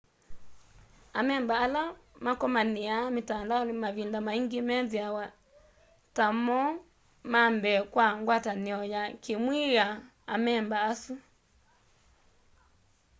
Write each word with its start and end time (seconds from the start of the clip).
amemba 1.19 1.55
ala 1.65 1.83
makomaniaa 2.25 3.11
mitandaoni 3.15 3.73
mavinda 3.83 4.19
maingi 4.27 4.59
methiawa 4.67 5.25
ta 6.15 6.25
mo 6.45 6.61
mambee 7.31 7.79
kwa 7.93 8.07
ngwatanio 8.19 8.79
ya 8.93 9.01
kiimwii 9.21 9.69
ya 9.77 9.87
amemba 10.33 10.77
asu 10.89 11.15